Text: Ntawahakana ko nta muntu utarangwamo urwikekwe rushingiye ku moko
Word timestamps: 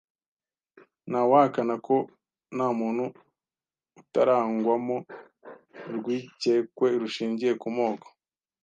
Ntawahakana 1.09 1.75
ko 1.85 1.95
nta 2.55 2.67
muntu 2.79 3.05
utarangwamo 4.01 4.95
urwikekwe 5.89 6.87
rushingiye 7.01 7.53
ku 7.61 7.69
moko 7.77 8.07